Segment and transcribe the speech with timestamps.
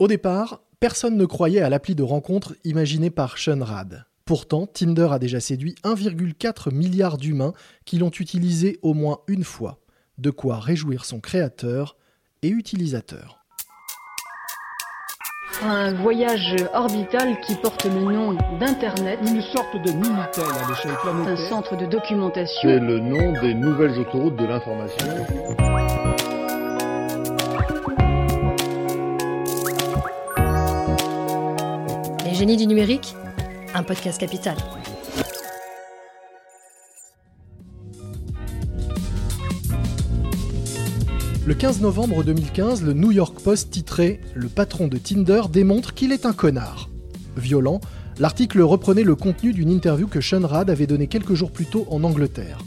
[0.00, 4.06] Au départ, personne ne croyait à l'appli de rencontre imaginée par Sean Rad.
[4.24, 7.52] Pourtant, Tinder a déjà séduit 1,4 milliard d'humains
[7.84, 9.78] qui l'ont utilisé au moins une fois.
[10.16, 11.98] De quoi réjouir son créateur
[12.40, 13.44] et utilisateur.
[15.62, 19.18] Un voyage orbital qui porte le nom d'Internet.
[19.20, 21.32] Une sorte de Minitel à l'échelle planétaire.
[21.32, 22.70] Un centre de documentation.
[22.70, 25.06] C'est le nom des nouvelles autoroutes de l'information.
[32.40, 33.14] Les génies du numérique,
[33.74, 34.56] un podcast capital.
[41.46, 46.12] Le 15 novembre 2015, le New York Post titrait Le patron de Tinder démontre qu'il
[46.12, 46.88] est un connard.
[47.36, 47.82] Violent,
[48.18, 51.86] l'article reprenait le contenu d'une interview que Sean Rad avait donnée quelques jours plus tôt
[51.90, 52.60] en Angleterre.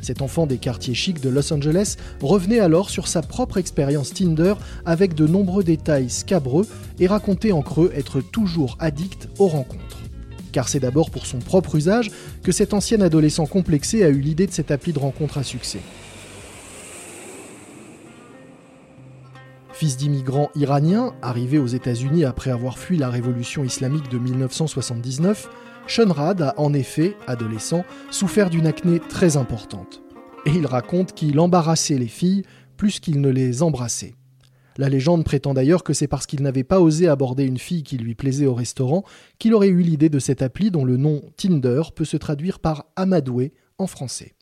[0.00, 4.54] Cet enfant des quartiers chics de Los Angeles revenait alors sur sa propre expérience Tinder
[4.84, 6.66] avec de nombreux détails scabreux
[6.98, 9.98] et racontait en creux être toujours addict aux rencontres.
[10.52, 12.10] Car c'est d'abord pour son propre usage
[12.42, 15.80] que cet ancien adolescent complexé a eu l'idée de cette appli de rencontre à succès.
[19.78, 25.48] Fils d'immigrants iraniens, arrivé aux États-Unis après avoir fui la révolution islamique de 1979,
[25.88, 30.02] Shunrad a en effet, adolescent, souffert d'une acné très importante.
[30.44, 32.44] Et il raconte qu'il embarrassait les filles
[32.76, 34.14] plus qu'il ne les embrassait.
[34.76, 37.96] La légende prétend d'ailleurs que c'est parce qu'il n'avait pas osé aborder une fille qui
[37.96, 39.02] lui plaisait au restaurant
[39.38, 42.84] qu'il aurait eu l'idée de cette appli dont le nom Tinder peut se traduire par
[42.94, 44.34] amadoué en français.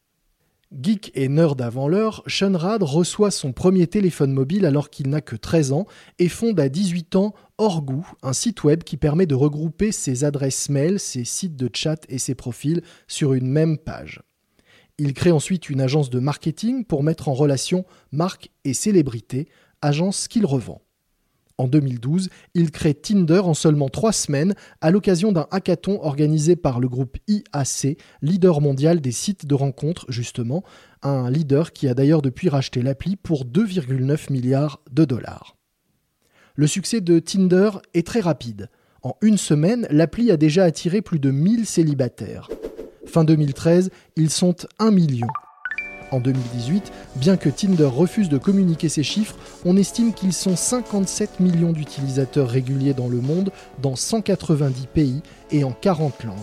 [0.80, 5.36] Geek et nerd avant l'heure, Rad reçoit son premier téléphone mobile alors qu'il n'a que
[5.36, 5.86] 13 ans
[6.18, 10.68] et fonde à 18 ans Orgou, un site web qui permet de regrouper ses adresses
[10.68, 14.22] mail, ses sites de chat et ses profils sur une même page.
[14.98, 19.48] Il crée ensuite une agence de marketing pour mettre en relation marques et célébrités,
[19.80, 20.82] agence qu'il revend.
[21.58, 26.80] En 2012, il crée Tinder en seulement trois semaines à l'occasion d'un hackathon organisé par
[26.80, 30.64] le groupe IAC, leader mondial des sites de rencontres justement,
[31.02, 35.56] un leader qui a d'ailleurs depuis racheté l'appli pour 2,9 milliards de dollars.
[36.56, 38.68] Le succès de Tinder est très rapide.
[39.02, 42.50] En une semaine, l'appli a déjà attiré plus de 1000 célibataires.
[43.06, 45.28] Fin 2013, ils sont 1 million.
[46.12, 51.40] En 2018, bien que Tinder refuse de communiquer ces chiffres, on estime qu'ils sont 57
[51.40, 53.50] millions d'utilisateurs réguliers dans le monde,
[53.82, 56.36] dans 190 pays et en 40 langues.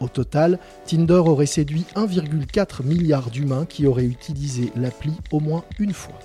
[0.00, 5.92] Au total, Tinder aurait séduit 1,4 milliard d'humains qui auraient utilisé l'appli au moins une
[5.92, 6.18] fois.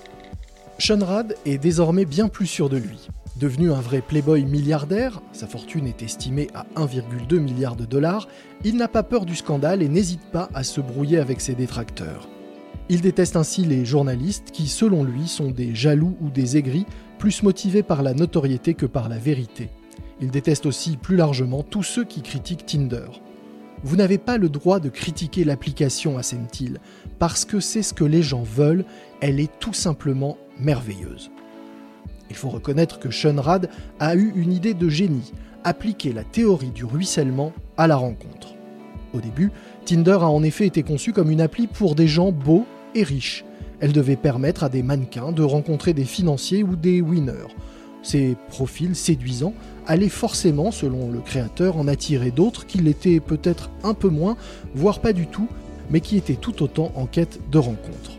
[0.78, 3.08] Sean Rad est désormais bien plus sûr de lui.
[3.38, 8.28] Devenu un vrai playboy milliardaire, sa fortune est estimée à 1,2 milliard de dollars,
[8.64, 12.28] il n'a pas peur du scandale et n'hésite pas à se brouiller avec ses détracteurs.
[12.92, 16.86] Il déteste ainsi les journalistes qui, selon lui, sont des jaloux ou des aigris,
[17.18, 19.70] plus motivés par la notoriété que par la vérité.
[20.20, 23.06] Il déteste aussi plus largement tous ceux qui critiquent Tinder.
[23.84, 26.80] Vous n'avez pas le droit de critiquer l'application, assène-t-il,
[27.20, 28.84] parce que c'est ce que les gens veulent,
[29.20, 31.30] elle est tout simplement merveilleuse.
[32.28, 33.70] Il faut reconnaître que Sean Rad
[34.00, 38.56] a eu une idée de génie, appliquer la théorie du ruissellement à la rencontre.
[39.14, 39.52] Au début,
[39.84, 43.44] Tinder a en effet été conçu comme une appli pour des gens beaux et riche.
[43.80, 47.54] Elle devait permettre à des mannequins de rencontrer des financiers ou des winners.
[48.02, 49.54] Ces profils séduisants
[49.86, 54.36] allaient forcément, selon le créateur, en attirer d'autres qui l'étaient peut-être un peu moins,
[54.74, 55.48] voire pas du tout,
[55.90, 58.18] mais qui étaient tout autant en quête de rencontres.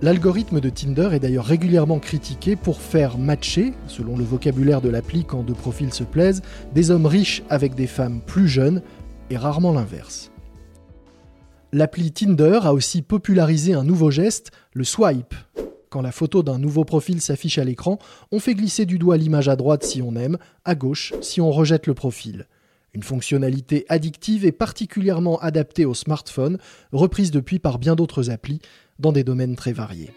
[0.00, 5.24] L'algorithme de Tinder est d'ailleurs régulièrement critiqué pour faire matcher, selon le vocabulaire de l'appli
[5.24, 6.42] quand deux profils se plaisent,
[6.74, 8.82] des hommes riches avec des femmes plus jeunes,
[9.30, 10.30] et rarement l'inverse.
[11.70, 15.34] L'appli Tinder a aussi popularisé un nouveau geste, le swipe.
[15.90, 17.98] Quand la photo d'un nouveau profil s'affiche à l'écran,
[18.32, 21.50] on fait glisser du doigt l'image à droite si on aime, à gauche si on
[21.50, 22.46] rejette le profil.
[22.94, 26.56] Une fonctionnalité addictive et particulièrement adaptée aux smartphones,
[26.92, 28.60] reprise depuis par bien d'autres applis
[28.98, 30.10] dans des domaines très variés.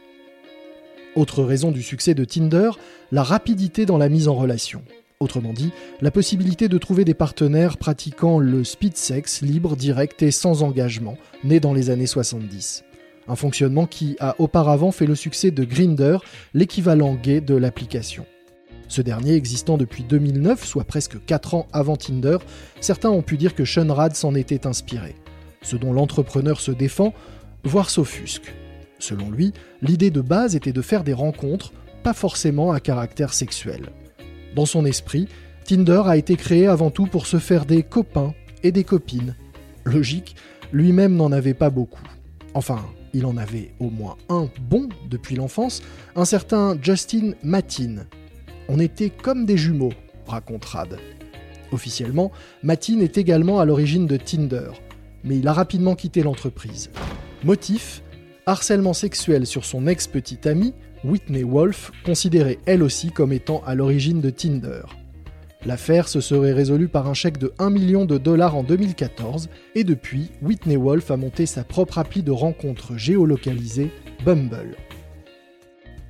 [1.17, 2.71] Autre raison du succès de Tinder,
[3.11, 4.83] la rapidité dans la mise en relation.
[5.21, 10.31] Autrement dit, la possibilité de trouver des partenaires pratiquant le speed sex libre, direct et
[10.31, 12.83] sans engagement, né dans les années 70.
[13.27, 16.17] Un fonctionnement qui a auparavant fait le succès de Grinder,
[16.55, 18.25] l'équivalent gay de l'application.
[18.87, 22.39] Ce dernier existant depuis 2009, soit presque 4 ans avant Tinder,
[22.79, 25.15] certains ont pu dire que Sean Rad s'en était inspiré.
[25.61, 27.13] Ce dont l'entrepreneur se défend,
[27.63, 28.55] voire s'offusque.
[28.97, 29.53] Selon lui,
[29.83, 33.91] l'idée de base était de faire des rencontres, pas forcément à caractère sexuel.
[34.55, 35.27] Dans son esprit,
[35.65, 38.33] Tinder a été créé avant tout pour se faire des copains
[38.63, 39.35] et des copines.
[39.85, 40.35] Logique,
[40.71, 42.03] lui-même n'en avait pas beaucoup.
[42.53, 45.81] Enfin, il en avait au moins un bon depuis l'enfance,
[46.15, 48.05] un certain Justin Matin.
[48.67, 49.93] On était comme des jumeaux,
[50.27, 50.97] raconte Rad.
[51.71, 52.31] Officiellement,
[52.63, 54.71] Matin est également à l'origine de Tinder,
[55.23, 56.89] mais il a rapidement quitté l'entreprise.
[57.43, 58.03] Motif
[58.47, 64.21] Harcèlement sexuel sur son ex-petite amie, Whitney Wolf, considérée elle aussi comme étant à l'origine
[64.21, 64.83] de Tinder.
[65.65, 69.83] L'affaire se serait résolue par un chèque de 1 million de dollars en 2014, et
[69.83, 73.91] depuis, Whitney Wolf a monté sa propre appli de rencontres géolocalisée,
[74.25, 74.75] Bumble.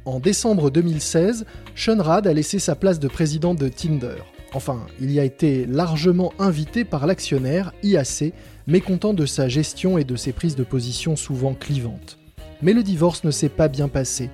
[0.06, 1.46] En décembre 2016,
[1.76, 4.24] Sean Rad a laissé sa place de président de Tinder.
[4.54, 8.34] Enfin, il y a été largement invité par l'actionnaire IAC,
[8.68, 12.18] mécontent de sa gestion et de ses prises de position souvent clivantes.
[12.62, 14.30] Mais le divorce ne s'est pas bien passé.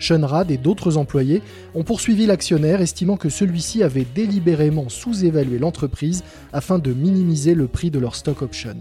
[0.00, 1.42] Sean Rad et d'autres employés
[1.74, 7.90] ont poursuivi l'actionnaire, estimant que celui-ci avait délibérément sous-évalué l'entreprise afin de minimiser le prix
[7.90, 8.76] de leur stock option.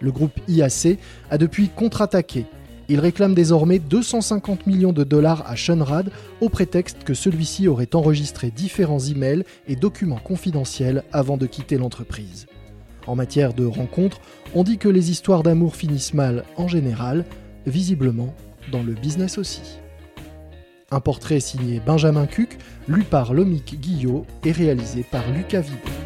[0.00, 0.98] Le groupe IAC
[1.30, 2.46] a depuis contre-attaqué.
[2.88, 6.10] Il réclame désormais 250 millions de dollars à Sean Rad
[6.40, 12.46] au prétexte que celui-ci aurait enregistré différents emails et documents confidentiels avant de quitter l'entreprise.
[13.08, 14.20] En matière de rencontres,
[14.54, 17.24] on dit que les histoires d'amour finissent mal en général,
[17.66, 18.34] visiblement
[18.70, 19.78] dans le business aussi.
[20.92, 26.05] Un portrait signé Benjamin Cuc, lu par Lomic Guillot et réalisé par Lucas Vibé.